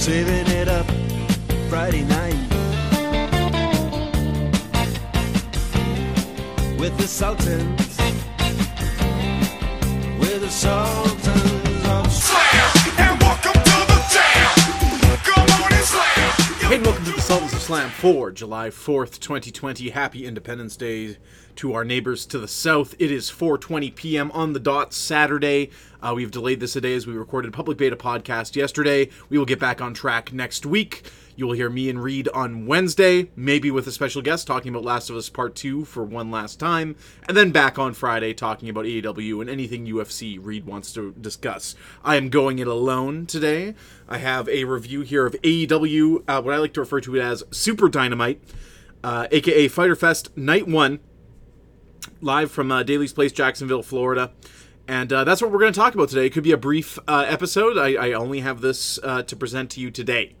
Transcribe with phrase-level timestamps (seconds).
[0.00, 0.86] saving it up
[1.68, 2.32] Friday night
[6.80, 7.98] with the Sultans,
[10.18, 15.18] with the Sultans of Slam and welcome to the jam.
[15.22, 16.32] Come on and slam.
[16.70, 19.90] Hey, and welcome to the Sultans of Slam for July 4th, 2020.
[19.90, 21.18] Happy Independence Day
[21.60, 22.94] to our neighbors to the south.
[22.98, 24.30] It is 4:20 p.m.
[24.30, 25.68] on the dot Saturday.
[26.00, 29.10] Uh, we've delayed this a day as we recorded public beta podcast yesterday.
[29.28, 31.02] We will get back on track next week.
[31.36, 34.84] You will hear me and Reed on Wednesday, maybe with a special guest talking about
[34.84, 36.96] Last of Us Part 2 for one last time,
[37.28, 41.74] and then back on Friday talking about AEW and anything UFC Reed wants to discuss.
[42.02, 43.74] I am going it alone today.
[44.08, 47.20] I have a review here of AEW, uh, what I like to refer to it
[47.20, 48.40] as Super Dynamite,
[49.04, 51.00] uh, aka Fighter Fest Night 1
[52.20, 54.32] live from uh, Daly's Place, Jacksonville, Florida.
[54.86, 56.26] And uh, that's what we're going to talk about today.
[56.26, 57.78] It could be a brief uh, episode.
[57.78, 60.34] I, I only have this uh, to present to you today.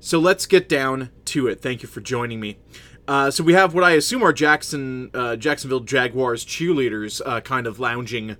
[0.00, 1.60] So let's get down to it.
[1.60, 2.58] Thank you for joining me.
[3.06, 7.78] Uh, so we have what I assume are Jackson, uh, Jacksonville Jaguars cheerleaders, kind of
[7.78, 8.36] lounging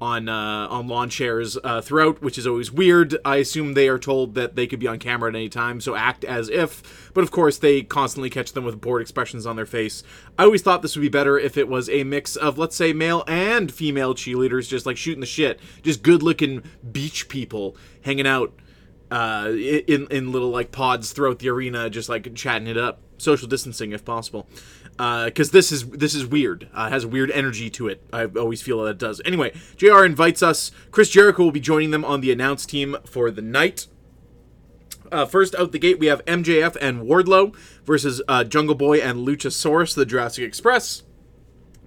[0.00, 3.16] on uh, on lawn chairs uh, throughout, which is always weird.
[3.24, 5.94] I assume they are told that they could be on camera at any time, so
[5.94, 7.10] act as if.
[7.14, 10.02] But of course, they constantly catch them with bored expressions on their face.
[10.38, 12.92] I always thought this would be better if it was a mix of, let's say,
[12.92, 16.62] male and female cheerleaders, just like shooting the shit, just good-looking
[16.92, 18.52] beach people hanging out
[19.10, 23.48] uh, in in little like pods throughout the arena, just like chatting it up, social
[23.48, 24.48] distancing if possible.
[24.98, 26.68] Because this is this is weird.
[26.74, 28.02] Uh, has a weird energy to it.
[28.12, 29.22] I always feel that it does.
[29.24, 30.04] Anyway, Jr.
[30.04, 30.72] invites us.
[30.90, 33.86] Chris Jericho will be joining them on the announce team for the night.
[35.10, 39.26] Uh, first out the gate, we have MJF and Wardlow versus uh, Jungle Boy and
[39.26, 41.04] Luchasaurus, the Jurassic Express.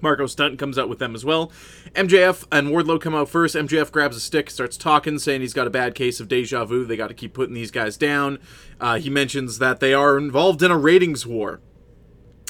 [0.02, 1.52] Marco Stunt comes out with them as well.
[1.94, 3.56] MJF and Wardlow come out first.
[3.56, 6.86] MJF grabs a stick, starts talking, saying he's got a bad case of deja vu.
[6.86, 8.40] They got to keep putting these guys down.
[8.80, 11.62] Uh, he mentions that they are involved in a ratings war,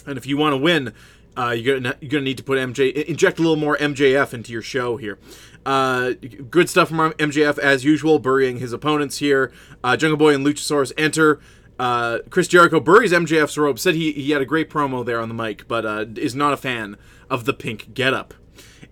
[0.05, 0.93] and if you want to win,
[1.37, 4.51] uh, you're gonna you're gonna need to put MJ inject a little more MJF into
[4.51, 5.17] your show here.
[5.65, 6.13] Uh,
[6.49, 9.51] good stuff from MJF as usual, burying his opponents here.
[9.83, 11.39] Uh, Jungle Boy and Luchasaurus enter.
[11.79, 13.79] Uh, Chris Jericho buries MJF's robe.
[13.79, 16.53] Said he he had a great promo there on the mic, but uh, is not
[16.53, 16.97] a fan
[17.29, 18.33] of the pink getup.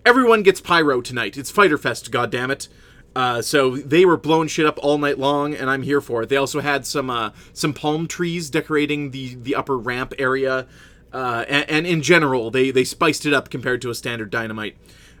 [0.06, 1.36] Everyone gets pyro tonight.
[1.36, 2.68] It's Fighter Fest, goddammit.
[3.14, 6.28] Uh, so they were blowing shit up all night long, and I'm here for it.
[6.28, 10.66] They also had some uh, some palm trees decorating the the upper ramp area,
[11.12, 14.76] uh, and, and in general, they they spiced it up compared to a standard dynamite.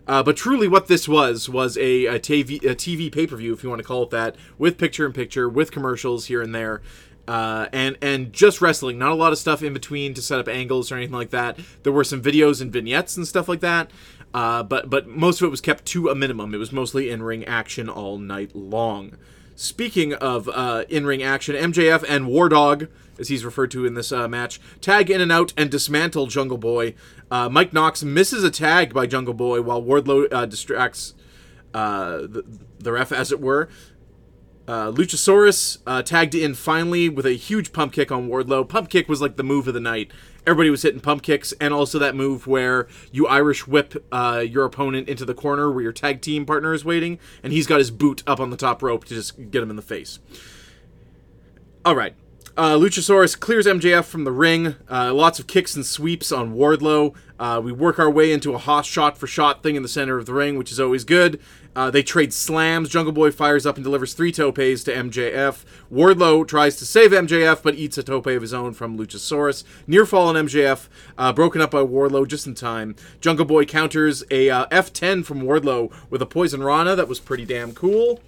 [0.06, 3.52] Uh, but truly, what this was was a, a TV a TV pay per view,
[3.52, 6.54] if you want to call it that, with picture in picture, with commercials here and
[6.54, 6.82] there,
[7.28, 8.98] uh, and and just wrestling.
[8.98, 11.58] Not a lot of stuff in between to set up angles or anything like that.
[11.82, 13.90] There were some videos and vignettes and stuff like that,
[14.34, 16.54] uh, but but most of it was kept to a minimum.
[16.54, 19.16] It was mostly in ring action all night long.
[19.60, 22.88] Speaking of uh, in ring action, MJF and War Dog,
[23.18, 26.56] as he's referred to in this uh, match, tag in and out and dismantle Jungle
[26.56, 26.94] Boy.
[27.30, 31.12] Uh, Mike Knox misses a tag by Jungle Boy while Wardlow uh, distracts
[31.74, 32.42] uh, the,
[32.78, 33.68] the ref, as it were.
[34.66, 38.66] Uh, Luchasaurus tagged in finally with a huge pump kick on Wardlow.
[38.66, 40.10] Pump kick was like the move of the night.
[40.46, 44.64] Everybody was hitting pump kicks, and also that move where you Irish whip uh, your
[44.64, 47.90] opponent into the corner where your tag team partner is waiting, and he's got his
[47.90, 50.18] boot up on the top rope to just get him in the face.
[51.84, 52.14] All right.
[52.60, 54.74] Uh, Luchasaurus clears MJF from the ring.
[54.90, 57.14] Uh, lots of kicks and sweeps on Wardlow.
[57.38, 60.18] Uh, we work our way into a Haas shot for shot thing in the center
[60.18, 61.40] of the ring, which is always good.
[61.74, 62.90] Uh, they trade slams.
[62.90, 65.64] Jungle Boy fires up and delivers three topes to MJF.
[65.90, 69.64] Wardlow tries to save MJF, but eats a tope of his own from Luchasaurus.
[69.86, 72.94] Near fall on MJF, uh, broken up by Wardlow just in time.
[73.22, 77.46] Jungle Boy counters a uh, F10 from Wardlow with a Poison Rana that was pretty
[77.46, 78.20] damn cool.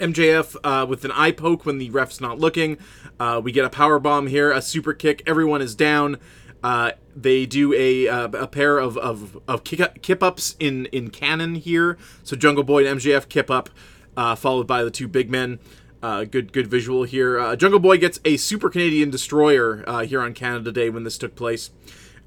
[0.00, 2.78] MJF uh, with an eye poke when the ref's not looking.
[3.18, 5.22] Uh, we get a power bomb here, a super kick.
[5.26, 6.18] Everyone is down.
[6.62, 11.10] Uh, they do a uh, a pair of of, of kick, kip ups in in
[11.10, 11.96] canon here.
[12.22, 13.70] So Jungle Boy and MJF kip up,
[14.16, 15.58] uh, followed by the two big men.
[16.02, 17.54] Uh, good good visual here.
[17.56, 21.70] Jungle Boy gets a Super Canadian Destroyer here on Canada Day when this took place.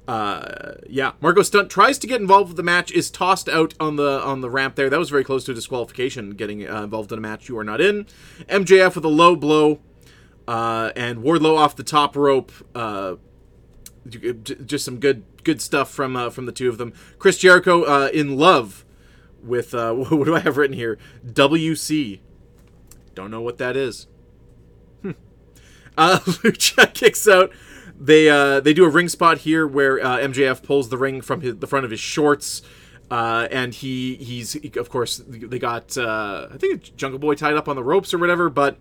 [0.06, 3.96] Uh, yeah, Marco Stunt tries to get involved with the match, is tossed out on
[3.96, 4.90] the on the ramp there.
[4.90, 6.30] That was very close to disqualification.
[6.30, 8.04] Getting uh, involved in a match you are not in.
[8.48, 9.80] MJF with a low blow,
[10.46, 12.52] uh, and Wardlow off the top rope.
[12.74, 13.16] Uh,
[14.06, 16.92] just some good good stuff from uh, from the two of them.
[17.18, 18.84] Chris Jericho uh, in love
[19.42, 20.98] with uh, what do I have written here?
[21.26, 22.20] WC.
[23.14, 24.06] Don't know what that is.
[25.02, 25.10] Hmm.
[25.96, 27.52] Lucha kicks out.
[27.98, 31.40] They uh, they do a ring spot here where uh, MJF pulls the ring from
[31.40, 32.62] his, the front of his shorts.
[33.10, 37.34] Uh, and he he's he, of course they got uh, I think it's Jungle Boy
[37.34, 38.78] tied up on the ropes or whatever, but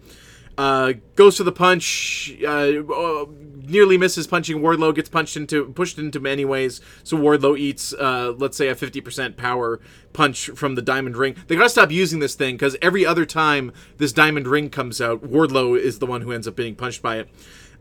[0.55, 2.31] Uh, goes for the punch.
[2.43, 3.25] Uh, uh,
[3.67, 4.93] nearly misses punching Wardlow.
[4.93, 6.79] Gets punched into pushed into many ways.
[7.03, 9.79] So Wardlow eats, uh, let's say, a fifty percent power
[10.13, 11.35] punch from the diamond ring.
[11.47, 15.23] They gotta stop using this thing because every other time this diamond ring comes out,
[15.23, 17.29] Wardlow is the one who ends up being punched by it.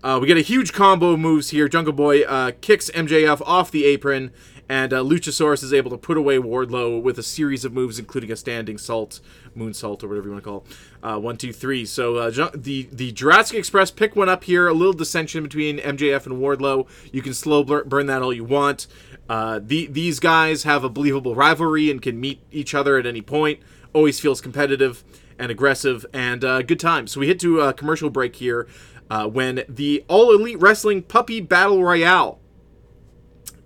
[0.03, 1.69] Uh, we get a huge combo moves here.
[1.69, 4.33] Jungle Boy uh, kicks MJF off the apron,
[4.69, 8.33] and uh, Luchasaurus is able to put away Wardlow with a series of moves, including
[8.33, 9.21] a standing salt,
[9.57, 10.77] moonsault, or whatever you want to call it.
[11.05, 11.85] Uh, one, two, three.
[11.85, 14.67] So uh, Ju- the the Jurassic Express pick one up here.
[14.67, 16.89] A little dissension between MJF and Wardlow.
[17.13, 18.89] You can slow burn that all you want.
[19.29, 23.23] Uh, the, these guys have a believable rivalry and can meet each other at any
[23.23, 23.61] point.
[23.93, 25.05] Always feels competitive
[25.39, 27.07] and aggressive and uh, good time.
[27.07, 28.67] So we hit to a commercial break here
[29.11, 32.39] uh, when the All Elite Wrestling Puppy Battle Royale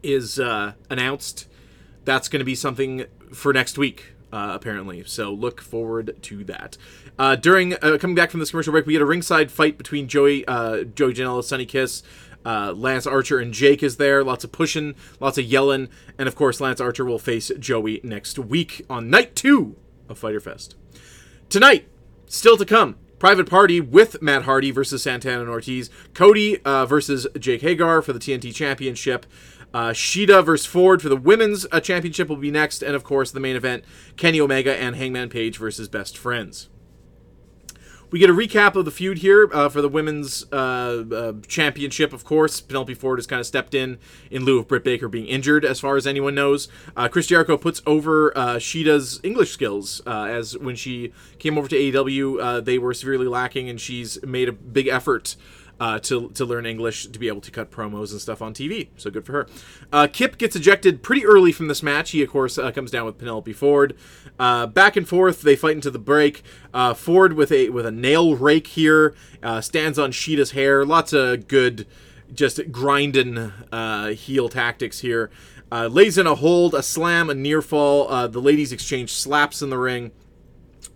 [0.03, 1.49] is uh, announced.
[2.05, 5.03] That's going to be something for next week, uh, apparently.
[5.05, 6.77] So look forward to that.
[7.19, 10.07] Uh, during uh, coming back from this commercial break, we get a ringside fight between
[10.07, 12.03] Joey, uh, Joey Janela, Sonny Kiss.
[12.45, 14.23] Uh, Lance Archer and Jake is there.
[14.23, 18.39] Lots of pushing, lots of yelling, and of course, Lance Archer will face Joey next
[18.39, 19.75] week on night two
[20.09, 20.77] of Fighter Fest.
[21.49, 21.89] Tonight,
[22.27, 22.99] still to come.
[23.27, 25.91] Private Party with Matt Hardy versus Santana and Ortiz.
[26.15, 29.27] Cody uh, versus Jake Hager for the TNT Championship.
[29.75, 32.85] Uh, Shida versus Ford for the Women's uh, Championship will be next.
[32.85, 33.83] And of course, the main event
[34.17, 36.69] Kenny Omega and Hangman Page versus Best Friends.
[38.11, 42.13] We get a recap of the feud here uh, for the women's uh, uh, championship.
[42.13, 43.99] Of course, Penelope Ford has kind of stepped in
[44.31, 46.69] in lieu of Britt Baker being injured, as far as anyone knows.
[46.97, 51.67] Uh, Chris Jericho puts over uh, Shida's English skills, uh, as when she came over
[51.67, 55.35] to AEW, they were severely lacking, and she's made a big effort
[55.79, 58.89] uh, to, to learn English to be able to cut promos and stuff on TV.
[58.97, 59.47] So good for her.
[59.93, 62.13] Uh, Kip gets ejected pretty early from this match.
[62.13, 63.97] He, of course, uh, comes down with Penelope Ford.
[64.39, 66.43] Uh, back and forth, they fight into the break.
[66.73, 70.85] Uh, Ford with a with a nail rake here uh, stands on Shida's hair.
[70.85, 71.87] Lots of good,
[72.33, 73.53] just grinding
[74.17, 75.31] heel tactics here.
[75.71, 78.29] Lays in a hold, a slam, a near fall.
[78.29, 80.13] The ladies exchange slaps in the ring.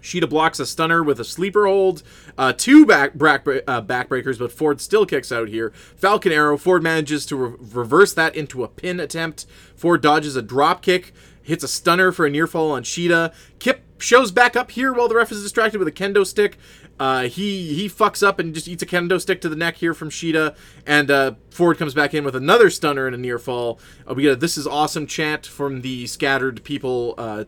[0.02, 2.02] Shida blocks a stunner with a sleeper hold,
[2.38, 5.70] uh, two back, back uh, backbreakers, but Ford still kicks out here.
[5.96, 6.56] Falcon Arrow.
[6.56, 9.46] Ford manages to re- reverse that into a pin attempt.
[9.76, 11.12] Ford dodges a drop kick,
[11.42, 13.34] hits a stunner for a near fall on Shida.
[13.58, 16.56] Kip shows back up here while the ref is distracted with a kendo stick.
[17.00, 19.94] Uh, he he fucks up and just eats a kendo stick to the neck here
[19.94, 20.54] from Shida,
[20.86, 23.80] and uh, Ford comes back in with another stunner and a near fall.
[24.06, 27.44] Uh, we get a "This is awesome" chant from the scattered people uh,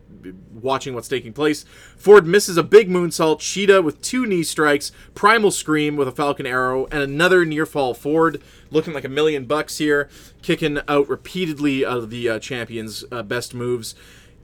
[0.51, 1.65] watching what's taking place.
[1.95, 3.41] Ford misses a big moonsault.
[3.41, 7.93] Shida with two knee strikes, primal scream with a Falcon Arrow, and another near fall.
[7.93, 8.41] Ford
[8.71, 10.09] looking like a million bucks here,
[10.41, 13.93] kicking out repeatedly of the uh, champion's uh, best moves.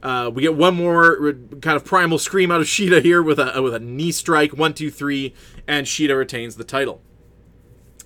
[0.02, 3.38] Uh, we get one more uh, kind of primal scream out of Shida here with
[3.38, 5.34] a with a knee strike, one, two, three,
[5.66, 7.02] and Shida retains the title.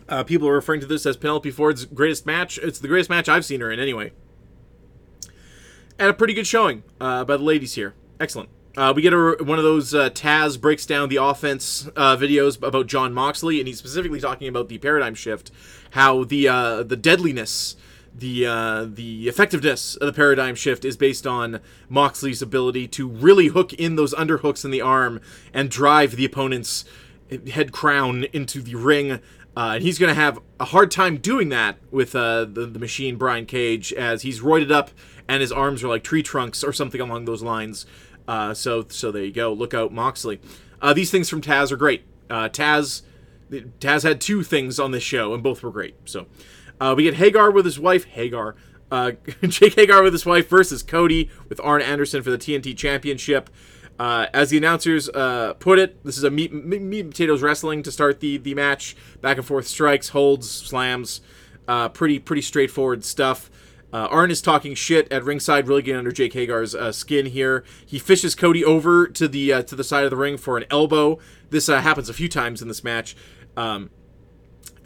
[0.09, 2.59] Uh, people are referring to this as Penelope Ford's greatest match.
[2.59, 4.13] It's the greatest match I've seen her in, anyway.
[5.99, 7.95] And a pretty good showing uh, by the ladies here.
[8.21, 8.51] Excellent.
[8.77, 12.61] Uh, we get a, one of those uh, Taz breaks down the offense uh, videos
[12.61, 15.53] about Jon Moxley, and he's specifically talking about the paradigm shift,
[15.91, 17.77] how the uh, the deadliness,
[18.15, 23.49] the uh, the effectiveness of the paradigm shift is based on Moxley's ability to really
[23.49, 25.21] hook in those underhooks in the arm
[25.53, 26.85] and drive the opponent's
[27.53, 29.21] head crown into the ring.
[29.57, 32.79] Uh, and he's going to have a hard time doing that with uh, the, the
[32.79, 34.91] machine Brian Cage, as he's roided up
[35.29, 37.87] and his arms are like tree trunks or something along those lines.
[38.27, 39.53] Uh, so so there you go.
[39.53, 40.41] Look out, Moxley.
[40.81, 42.05] Uh, these things from Taz are great.
[42.31, 43.03] Uh, Taz
[43.51, 45.95] Taz had two things on this show, and both were great.
[46.05, 46.27] So
[46.81, 48.57] uh, we get Hager with his wife, Hager.
[48.91, 49.13] Uh,
[49.43, 53.51] Jake Hager with his wife versus Cody with Arn Anderson for the TNT Championship.
[53.99, 57.83] Uh, as the announcers uh, put it, this is a meat, meat and potatoes wrestling
[57.83, 58.97] to start the the match.
[59.21, 61.21] Back and forth strikes, holds, slams.
[61.67, 63.51] Uh, pretty pretty straightforward stuff.
[63.93, 67.63] Uh, Arn is talking shit at ringside, really getting under Jake Hager's uh, skin here.
[67.87, 70.65] He fishes Cody over to the uh, to the side of the ring for an
[70.69, 71.21] elbow.
[71.51, 73.17] This uh, happens a few times in this match.
[73.57, 73.91] Um,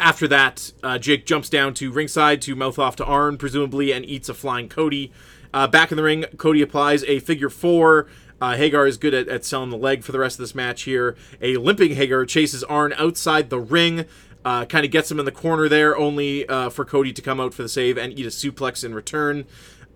[0.00, 4.04] after that, uh, Jake jumps down to ringside to mouth off to Arn, presumably, and
[4.04, 5.12] eats a flying Cody.
[5.52, 8.06] Uh, back in the ring, Cody applies a figure four.
[8.40, 10.82] Uh, Hager is good at, at selling the leg for the rest of this match
[10.82, 11.16] here.
[11.40, 14.04] A limping Hager chases Arn outside the ring,
[14.44, 17.40] uh, kind of gets him in the corner there, only uh, for Cody to come
[17.40, 19.44] out for the save and eat a suplex in return.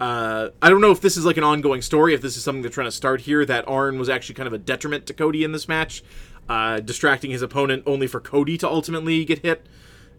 [0.00, 2.62] Uh, I don't know if this is like an ongoing story, if this is something
[2.62, 5.44] they're trying to start here, that Arn was actually kind of a detriment to Cody
[5.44, 6.02] in this match,
[6.48, 9.66] uh, distracting his opponent only for Cody to ultimately get hit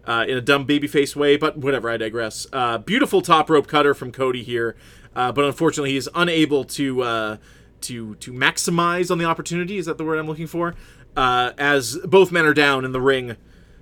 [0.06, 2.48] uh, in a dumb babyface way, but whatever, I digress.
[2.52, 4.76] Uh, beautiful top rope cutter from Cody here,
[5.16, 7.38] uh, but unfortunately he's unable to uh,
[7.82, 9.78] to to maximize on the opportunity.
[9.78, 10.76] Is that the word I'm looking for?
[11.16, 13.36] uh, as both men are down in the ring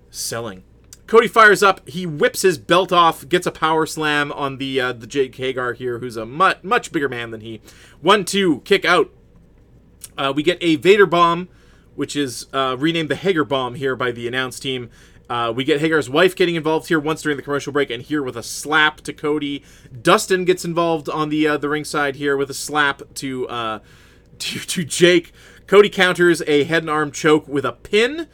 [0.09, 0.63] selling.
[1.07, 1.87] Cody fires up.
[1.87, 5.73] He whips his belt off, gets a power slam on the uh, the Jake Hager
[5.73, 7.61] here, who's a much much bigger man than he.
[7.99, 9.11] One two kick out.
[10.17, 11.49] Uh, we get a Vader bomb,
[11.95, 14.89] which is uh, renamed the Hager bomb here by the announce team.
[15.29, 18.21] Uh, we get Hager's wife getting involved here once during the commercial break, and here
[18.21, 19.63] with a slap to Cody.
[20.01, 23.79] Dustin gets involved on the uh, the ringside here with a slap to uh,
[24.39, 25.31] to to Jake.
[25.67, 28.27] Cody counters a head and arm choke with a pin.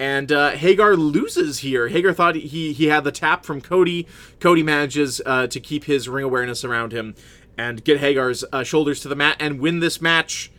[0.00, 1.88] And uh, Hager loses here.
[1.88, 4.08] Hager thought he he had the tap from Cody.
[4.40, 7.14] Cody manages uh, to keep his ring awareness around him
[7.56, 10.50] and get Hager's uh, shoulders to the mat and win this match.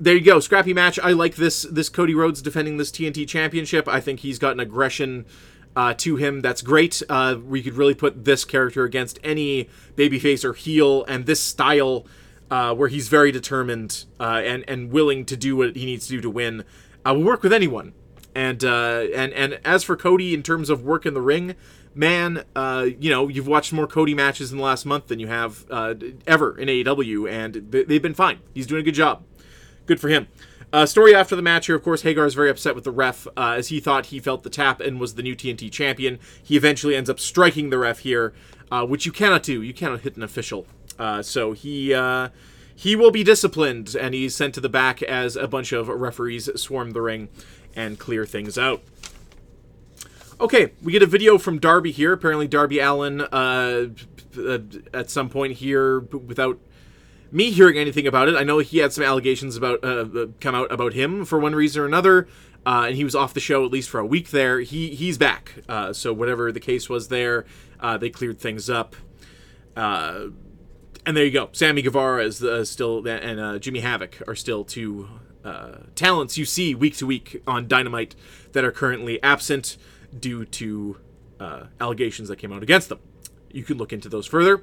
[0.00, 0.98] There you go, scrappy match.
[0.98, 3.86] I like this this Cody Rhodes defending this TNT Championship.
[3.86, 5.24] I think he's got an aggression
[5.76, 7.00] uh, to him that's great.
[7.08, 12.06] Uh, we could really put this character against any babyface or heel, and this style
[12.50, 16.14] uh, where he's very determined uh, and and willing to do what he needs to
[16.14, 16.64] do to win.
[17.06, 17.92] Uh, will work with anyone.
[18.34, 21.54] And uh, and and as for Cody in terms of work in the ring,
[21.94, 25.28] man, uh, you know you've watched more Cody matches in the last month than you
[25.28, 25.94] have uh,
[26.26, 28.40] ever in AEW, and they've been fine.
[28.52, 29.22] He's doing a good job.
[29.86, 30.28] Good for him.
[30.72, 33.28] Uh, story after the match here, of course, Hager is very upset with the ref
[33.36, 36.18] uh, as he thought he felt the tap and was the new TNT champion.
[36.42, 38.34] He eventually ends up striking the ref here,
[38.72, 39.62] uh, which you cannot do.
[39.62, 40.66] You cannot hit an official.
[40.98, 42.30] Uh, so he uh,
[42.74, 46.50] he will be disciplined, and he's sent to the back as a bunch of referees
[46.60, 47.28] swarm the ring
[47.76, 48.82] and clear things out.
[50.40, 52.12] Okay, we get a video from Darby here.
[52.12, 53.86] Apparently, Darby Allin, uh,
[54.92, 56.58] at some point here, without
[57.34, 60.72] me hearing anything about it, I know he had some allegations about uh, come out
[60.72, 62.28] about him for one reason or another,
[62.64, 64.60] uh, and he was off the show at least for a week there.
[64.60, 65.56] He he's back.
[65.68, 67.44] Uh, so whatever the case was there,
[67.80, 68.94] uh, they cleared things up.
[69.76, 70.26] Uh,
[71.04, 71.48] and there you go.
[71.50, 75.08] Sammy Guevara is uh, still and uh, Jimmy Havoc are still two
[75.44, 78.14] uh, talents you see week to week on Dynamite
[78.52, 79.76] that are currently absent
[80.16, 80.98] due to
[81.40, 83.00] uh, allegations that came out against them.
[83.50, 84.62] You can look into those further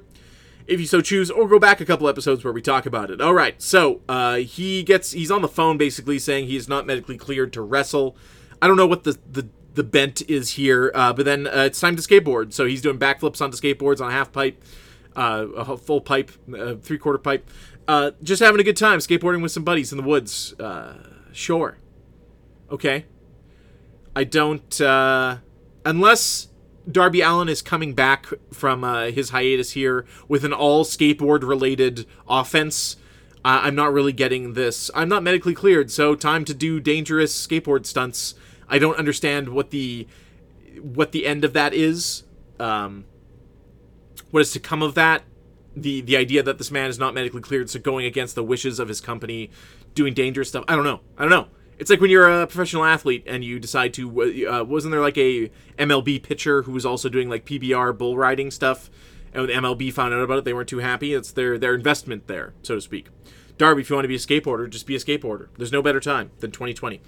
[0.66, 3.20] if you so choose, or go back a couple episodes where we talk about it.
[3.20, 6.86] All right, so uh, he gets he's on the phone basically saying he is not
[6.86, 8.16] medically cleared to wrestle.
[8.60, 11.80] I don't know what the the, the bent is here, uh, but then uh, it's
[11.80, 12.52] time to skateboard.
[12.52, 14.62] So he's doing backflips onto skateboards on a half pipe,
[15.16, 17.48] uh, a full pipe, uh, three quarter pipe.
[17.88, 20.54] Uh, just having a good time skateboarding with some buddies in the woods.
[21.32, 21.78] Sure.
[22.70, 23.06] Okay.
[24.14, 24.80] I don't.
[25.84, 26.48] Unless
[26.90, 32.06] Darby Allin is coming back from uh, his hiatus here with an all skateboard related
[32.28, 32.96] offense.
[33.44, 34.90] Uh, I'm not really getting this.
[34.94, 38.34] I'm not medically cleared, so time to do dangerous skateboard stunts.
[38.68, 40.06] I don't understand what the
[40.80, 42.24] what the end of that is.
[42.58, 43.04] Um,
[44.30, 45.22] what is to come of that?
[45.76, 48.78] The the idea that this man is not medically cleared, so going against the wishes
[48.78, 49.50] of his company,
[49.94, 50.64] doing dangerous stuff.
[50.68, 51.00] I don't know.
[51.16, 51.48] I don't know.
[51.78, 54.46] It's like when you're a professional athlete and you decide to.
[54.46, 58.50] Uh, wasn't there like a MLB pitcher who was also doing like PBR bull riding
[58.50, 58.90] stuff?
[59.32, 61.14] And when MLB found out about it, they weren't too happy.
[61.14, 63.08] It's their their investment there, so to speak.
[63.58, 65.48] Darby, if you want to be a skateboarder, just be a skateboarder.
[65.56, 67.00] There's no better time than 2020.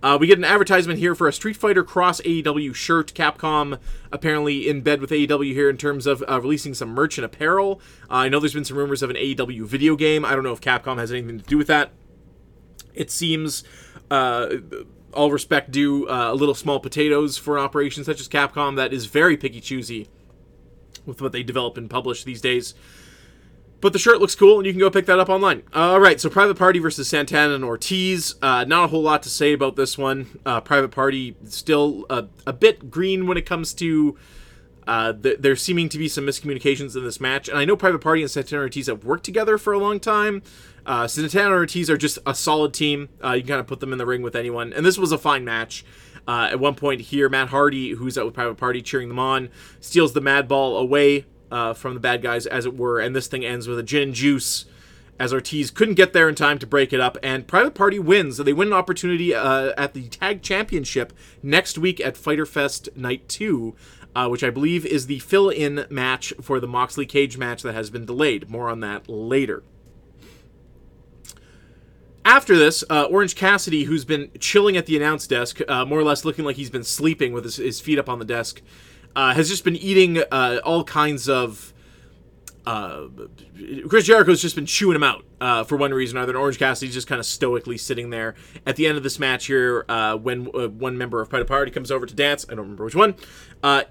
[0.00, 3.12] Uh, we get an advertisement here for a Street Fighter Cross AEW shirt.
[3.14, 3.80] Capcom
[4.12, 7.80] apparently in bed with AEW here in terms of uh, releasing some merch and apparel.
[8.02, 10.24] Uh, I know there's been some rumors of an AEW video game.
[10.24, 11.90] I don't know if Capcom has anything to do with that.
[12.98, 13.64] It seems,
[14.10, 14.48] uh,
[15.14, 19.06] all respect due, uh, a little small potatoes for operations such as Capcom that is
[19.06, 20.08] very picky choosy
[21.06, 22.74] with what they develop and publish these days.
[23.80, 25.62] But the shirt looks cool, and you can go pick that up online.
[25.72, 28.34] All right, so Private Party versus Santana and Ortiz.
[28.42, 30.40] Uh, not a whole lot to say about this one.
[30.44, 34.18] Uh, Private Party still a, a bit green when it comes to.
[34.88, 37.98] Uh, th- there seeming to be some miscommunications in this match, and I know Private
[37.98, 40.42] Party and Santana Ortiz have worked together for a long time.
[40.86, 43.10] Uh, Santana Ortiz are just a solid team.
[43.22, 45.12] Uh, you can kind of put them in the ring with anyone, and this was
[45.12, 45.84] a fine match.
[46.26, 49.50] Uh, at one point here, Matt Hardy, who's out with Private Party cheering them on,
[49.78, 53.26] steals the Mad Ball away uh, from the bad guys, as it were, and this
[53.26, 54.64] thing ends with a gin and juice.
[55.20, 58.38] As Ortiz couldn't get there in time to break it up, and Private Party wins.
[58.38, 63.28] They win an opportunity uh, at the Tag Championship next week at Fighter Fest Night
[63.28, 63.74] 2,
[64.18, 67.74] uh, which I believe is the fill in match for the Moxley Cage match that
[67.74, 68.50] has been delayed.
[68.50, 69.62] More on that later.
[72.24, 76.02] After this, uh, Orange Cassidy, who's been chilling at the announce desk, uh, more or
[76.02, 78.60] less looking like he's been sleeping with his, his feet up on the desk,
[79.14, 81.72] uh, has just been eating uh, all kinds of
[82.68, 83.08] uh,
[83.88, 86.32] Chris Jericho's just been chewing him out uh, for one reason or another.
[86.32, 88.34] And Orange Cassidy's just kind of stoically sitting there
[88.66, 91.70] at the end of this match here uh, when uh, one member of Pride Party
[91.70, 92.44] comes over to dance.
[92.46, 93.14] I don't remember which one.
[93.62, 93.84] Uh,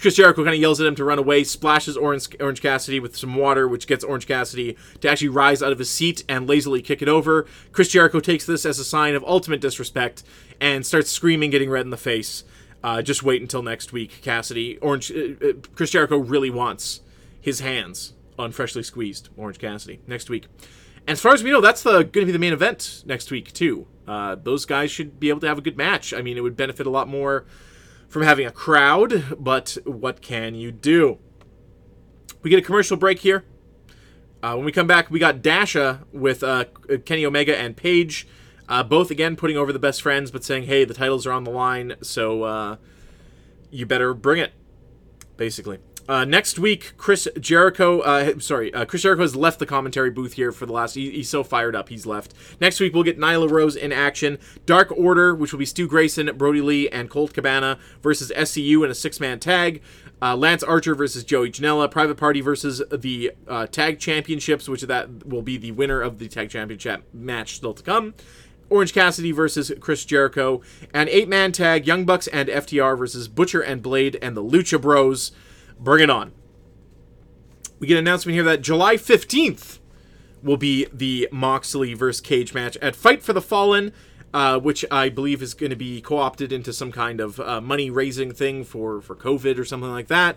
[0.00, 3.14] Chris Jericho kind of yells at him to run away, splashes Orange, Orange Cassidy with
[3.18, 6.80] some water, which gets Orange Cassidy to actually rise out of his seat and lazily
[6.80, 7.44] kick it over.
[7.72, 10.22] Chris Jericho takes this as a sign of ultimate disrespect
[10.58, 12.44] and starts screaming, getting red in the face.
[12.82, 14.78] Uh, just wait until next week, Cassidy.
[14.78, 15.12] Orange
[15.74, 17.02] Chris Jericho really wants
[17.46, 20.48] his hands on freshly squeezed Orange Cassidy next week.
[21.06, 23.52] And as far as we know, that's going to be the main event next week
[23.52, 23.86] too.
[24.04, 26.12] Uh, those guys should be able to have a good match.
[26.12, 27.46] I mean, it would benefit a lot more
[28.08, 31.18] from having a crowd, but what can you do?
[32.42, 33.44] We get a commercial break here.
[34.42, 36.64] Uh, when we come back, we got Dasha with uh,
[37.04, 38.26] Kenny Omega and Page,
[38.68, 41.44] uh, both again putting over the best friends, but saying, "Hey, the titles are on
[41.44, 42.76] the line, so uh,
[43.70, 44.52] you better bring it."
[45.36, 45.78] Basically.
[46.08, 48.00] Uh, next week, Chris Jericho.
[48.00, 50.94] Uh, sorry, uh, Chris Jericho has left the commentary booth here for the last.
[50.94, 52.32] He, he's so fired up, he's left.
[52.60, 54.38] Next week, we'll get Nyla Rose in action.
[54.66, 58.90] Dark Order, which will be Stu Grayson, Brodie Lee, and Colt Cabana versus SCU in
[58.90, 59.82] a six-man tag.
[60.22, 61.90] Uh, Lance Archer versus Joey Janela.
[61.90, 66.28] Private Party versus the uh, tag championships, which that will be the winner of the
[66.28, 68.14] tag championship match still to come.
[68.68, 70.60] Orange Cassidy versus Chris Jericho,
[70.92, 74.80] and eight man tag Young Bucks and FTR versus Butcher and Blade and the Lucha
[74.80, 75.32] Bros.
[75.78, 76.32] Bring it on.
[77.78, 79.78] We get an announcement here that July 15th
[80.42, 83.92] will be the Moxley versus Cage match at Fight for the Fallen,
[84.32, 87.60] uh, which I believe is going to be co opted into some kind of uh,
[87.60, 90.36] money raising thing for, for COVID or something like that.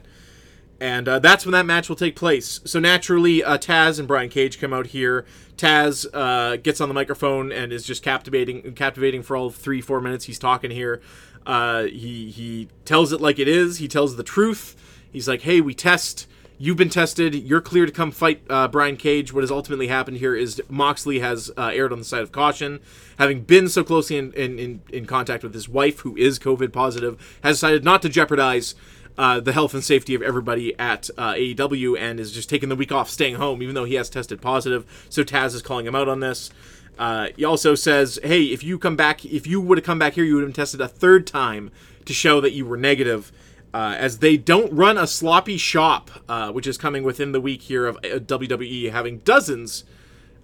[0.82, 2.62] And uh, that's when that match will take place.
[2.64, 5.26] So naturally, uh, Taz and Brian Cage come out here.
[5.58, 10.00] Taz uh, gets on the microphone and is just captivating, captivating for all three, four
[10.00, 11.02] minutes he's talking here.
[11.46, 13.78] Uh, he he tells it like it is.
[13.78, 14.76] He tells the truth.
[15.12, 16.28] He's like, "Hey, we test.
[16.58, 17.34] You've been tested.
[17.36, 21.20] You're clear to come fight uh, Brian Cage." What has ultimately happened here is Moxley
[21.20, 22.80] has uh, erred on the side of caution,
[23.18, 27.40] having been so closely in, in, in, contact with his wife, who is COVID positive,
[27.44, 28.76] has decided not to jeopardize
[29.18, 32.76] uh, the health and safety of everybody at uh, AEW and is just taking the
[32.76, 34.86] week off, staying home, even though he has tested positive.
[35.10, 36.52] So Taz is calling him out on this.
[36.98, 40.14] Uh, he also says, "Hey, if you come back, if you would have come back
[40.14, 41.72] here, you would have been tested a third time
[42.06, 43.32] to show that you were negative."
[43.72, 47.62] Uh, as they don't run a sloppy shop, uh, which is coming within the week
[47.62, 49.84] here of uh, WWE having dozens,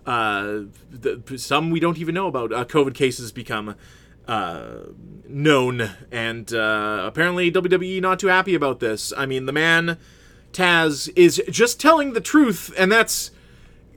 [0.05, 0.59] uh,
[0.91, 3.75] the, some we don't even know about, uh, COVID cases become
[4.27, 4.77] uh,
[5.27, 9.11] known, and apparently WWE not too happy about this.
[9.17, 9.97] I mean, the man
[10.53, 13.31] Taz is just telling the truth, and that's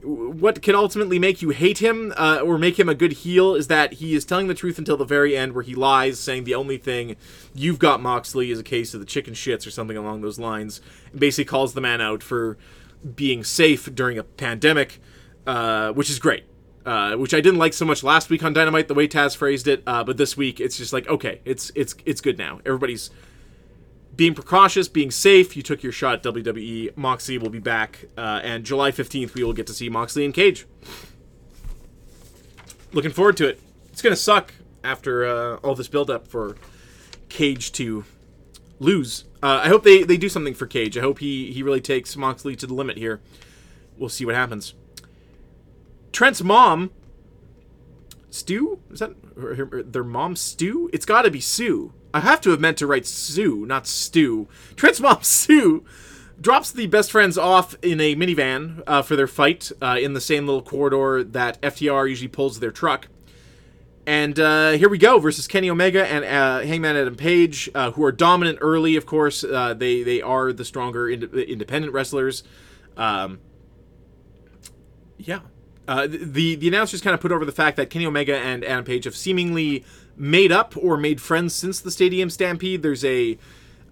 [0.03, 3.67] what can ultimately make you hate him uh, or make him a good heel is
[3.67, 6.55] that he is telling the truth until the very end, where he lies, saying the
[6.55, 7.15] only thing
[7.53, 10.81] you've got Moxley is a case of the chicken shits or something along those lines,
[11.11, 12.57] and basically calls the man out for
[13.15, 15.01] being safe during a pandemic,
[15.45, 16.45] uh, which is great.
[16.85, 19.67] Uh, which I didn't like so much last week on Dynamite, the way Taz phrased
[19.67, 22.61] it, uh, but this week it's just like okay, it's it's it's good now.
[22.65, 23.11] Everybody's
[24.19, 25.55] being precautious, being safe.
[25.55, 26.97] You took your shot at WWE.
[26.97, 30.33] Moxley will be back, uh, and July 15th, we will get to see Moxley and
[30.33, 30.65] Cage.
[32.91, 33.61] Looking forward to it.
[33.93, 34.53] It's going to suck
[34.83, 36.57] after uh, all this build-up for
[37.29, 38.03] Cage to
[38.77, 39.23] lose.
[39.41, 40.97] Uh, I hope they, they do something for Cage.
[40.97, 43.21] I hope he, he really takes Moxley to the limit here.
[43.97, 44.73] We'll see what happens.
[46.11, 46.91] Trent's mom,
[48.29, 48.81] Stu?
[48.91, 50.89] Is that her, her- their mom, Stu?
[50.91, 51.93] It's got to be Sue.
[52.13, 54.47] I have to have meant to write Sue, not Stu.
[54.75, 55.85] Trent's mom, Sue,
[56.41, 60.21] drops the best friends off in a minivan uh, for their fight uh, in the
[60.21, 63.07] same little corridor that FTR usually pulls their truck.
[64.07, 68.03] And uh, here we go versus Kenny Omega and uh, Hangman Adam Page, uh, who
[68.03, 68.95] are dominant early.
[68.95, 72.43] Of course, uh, they they are the stronger ind- independent wrestlers.
[72.97, 73.39] Um,
[75.17, 75.41] yeah.
[75.85, 79.03] The the announcers kind of put over the fact that Kenny Omega and Adam Page
[79.05, 79.85] have seemingly
[80.19, 82.83] made up or made friends since the Stadium Stampede.
[82.83, 83.37] There's a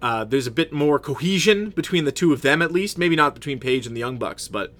[0.00, 2.98] uh, there's a bit more cohesion between the two of them, at least.
[2.98, 4.72] Maybe not between Page and the Young Bucks, but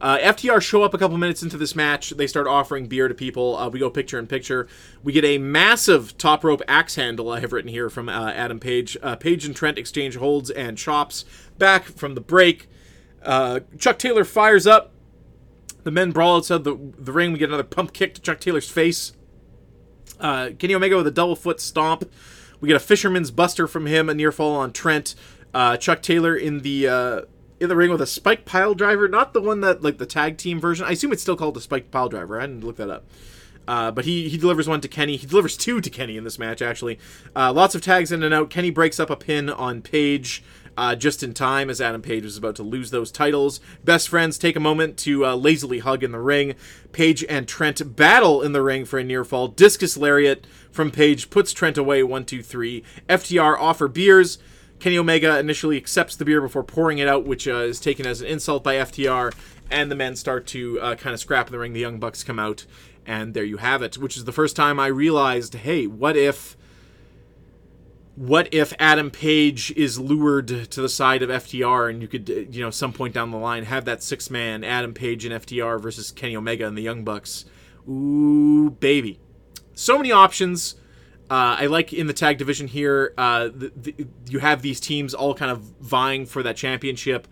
[0.00, 2.10] uh, FTR show up a couple minutes into this match.
[2.10, 3.56] They start offering beer to people.
[3.56, 4.66] Uh, we go picture in picture.
[5.02, 7.30] We get a massive top rope axe handle.
[7.30, 8.96] I have written here from uh, Adam Page.
[9.02, 11.24] Uh, Page and Trent exchange holds and chops
[11.58, 12.68] back from the break.
[13.22, 14.92] Uh, Chuck Taylor fires up.
[15.82, 17.32] The men brawl outside the, the ring.
[17.32, 19.12] We get another pump kick to Chuck Taylor's face.
[20.20, 22.10] Uh, Kenny Omega with a double foot stomp.
[22.60, 25.14] We get a fisherman's buster from him, a near fall on Trent.
[25.52, 27.20] Uh, Chuck Taylor in the uh,
[27.58, 30.36] in the ring with a spike pile driver, not the one that like the tag
[30.36, 30.86] team version.
[30.86, 32.38] I assume it's still called a spike pile driver.
[32.38, 33.04] I didn't look that up.
[33.68, 35.16] Uh, but he, he delivers one to Kenny.
[35.16, 36.98] He delivers two to Kenny in this match, actually.
[37.36, 38.50] Uh, lots of tags in and out.
[38.50, 40.42] Kenny breaks up a pin on Page
[40.80, 43.60] uh, just in time as Adam Page was about to lose those titles.
[43.84, 46.54] Best friends take a moment to uh, lazily hug in the ring.
[46.90, 49.46] Page and Trent battle in the ring for a near fall.
[49.46, 52.02] Discus Lariat from Page puts Trent away.
[52.02, 52.82] One, two, three.
[53.10, 54.38] FTR offer beers.
[54.78, 58.22] Kenny Omega initially accepts the beer before pouring it out, which uh, is taken as
[58.22, 59.34] an insult by FTR.
[59.70, 61.74] And the men start to uh, kind of scrap in the ring.
[61.74, 62.64] The Young Bucks come out,
[63.04, 63.98] and there you have it.
[63.98, 66.56] Which is the first time I realized, hey, what if
[68.20, 72.34] what if Adam Page is lured to the side of FTR and you could, uh,
[72.50, 75.80] you know, some point down the line have that six man Adam Page and FTR
[75.80, 77.46] versus Kenny Omega and the Young Bucks?
[77.88, 79.20] Ooh, baby.
[79.72, 80.74] So many options.
[81.30, 85.14] Uh, I like in the tag division here, uh, the, the, you have these teams
[85.14, 87.26] all kind of vying for that championship.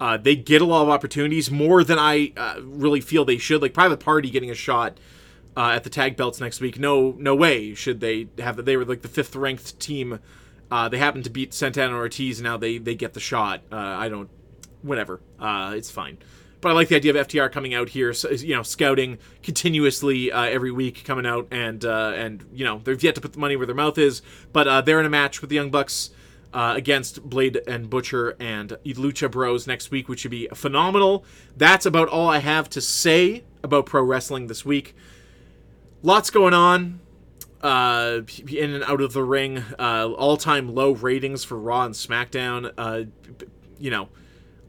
[0.00, 3.62] Uh, they get a lot of opportunities, more than I uh, really feel they should.
[3.62, 4.98] Like Private Party getting a shot
[5.56, 6.78] uh, at the tag belts next week.
[6.78, 8.64] No, no way should they have that.
[8.64, 10.18] They were like the fifth ranked team.
[10.70, 12.38] Uh, they happened to beat Santana Ortiz.
[12.38, 13.62] And now they they get the shot.
[13.70, 14.30] Uh, I don't.
[14.82, 15.20] Whatever.
[15.38, 16.18] Uh, it's fine.
[16.60, 20.44] But I like the idea of FTR coming out here, you know, scouting continuously uh,
[20.44, 23.56] every week, coming out and uh, and you know they've yet to put the money
[23.56, 24.22] where their mouth is.
[24.52, 26.10] But they're in a match with the Young Bucks.
[26.54, 31.24] Uh, against Blade and Butcher and Lucha Bros next week, which should be phenomenal.
[31.56, 34.94] That's about all I have to say about pro wrestling this week
[36.02, 37.00] lots going on
[37.62, 39.58] uh, in and out of the ring.
[39.78, 42.72] Uh, all-time low ratings for Raw and SmackDown.
[42.76, 43.04] Uh,
[43.78, 44.08] you know,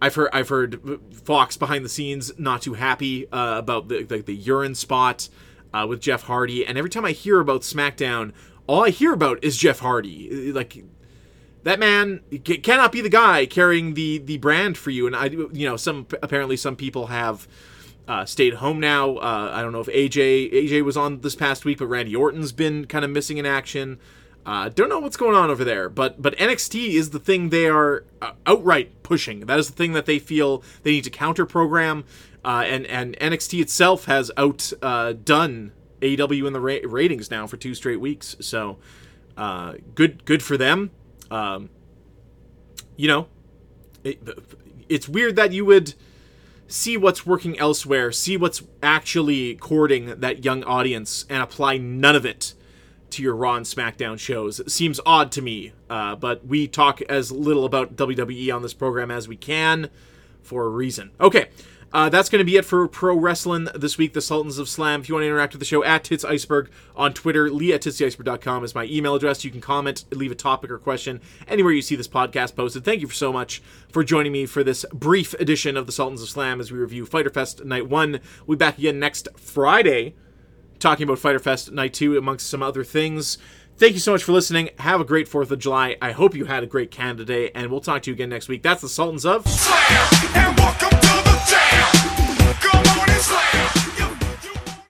[0.01, 4.21] I've heard I've heard Fox behind the scenes not too happy uh, about the, the
[4.21, 5.29] the urine spot
[5.73, 8.33] uh, with Jeff Hardy, and every time I hear about SmackDown,
[8.67, 10.51] all I hear about is Jeff Hardy.
[10.51, 10.83] Like
[11.63, 15.07] that man c- cannot be the guy carrying the the brand for you.
[15.07, 17.47] And I, you know, some apparently some people have
[18.07, 19.17] uh, stayed home now.
[19.17, 22.51] Uh, I don't know if AJ AJ was on this past week, but Randy Orton's
[22.51, 23.99] been kind of missing in action.
[24.45, 27.67] Uh, don't know what's going on over there, but but NXT is the thing they
[27.67, 29.41] are uh, outright pushing.
[29.41, 32.03] That is the thing that they feel they need to counter program,
[32.43, 37.73] uh, and and NXT itself has outdone AEW in the ra- ratings now for two
[37.73, 38.35] straight weeks.
[38.41, 38.79] So
[39.37, 40.91] uh, good good for them.
[41.31, 41.69] Um,
[42.97, 43.27] you know,
[44.03, 44.19] it,
[44.89, 45.93] it's weird that you would
[46.73, 52.25] see what's working elsewhere, see what's actually courting that young audience, and apply none of
[52.25, 52.55] it
[53.11, 54.59] to your Raw and SmackDown shows.
[54.59, 58.73] It seems odd to me, uh, but we talk as little about WWE on this
[58.73, 59.91] program as we can
[60.41, 61.11] for a reason.
[61.21, 61.49] Okay.
[61.93, 64.13] Uh, that's going to be it for pro wrestling this week.
[64.13, 65.01] The Sultans of Slam.
[65.01, 67.83] If you want to interact with the show, at Tits Iceberg on Twitter, Lee at
[67.83, 69.45] titstheiceberg.com is my email address.
[69.45, 72.83] You can comment, leave a topic or question anywhere you see this podcast posted.
[72.83, 76.29] Thank you so much for joining me for this brief edition of the Sultans of
[76.29, 78.19] Slam as we review Fighter Fest Night 1.
[78.47, 80.15] We'll be back again next Friday
[80.79, 83.37] talking about Fighter Fest Night 2 amongst some other things.
[83.77, 84.69] Thank you so much for listening.
[84.79, 85.95] Have a great 4th of July.
[86.01, 88.47] I hope you had a great Canada Day, and we'll talk to you again next
[88.47, 88.63] week.
[88.63, 89.47] That's the Sultans of.
[89.47, 91.12] Slam
[92.61, 94.02] Come on and slam.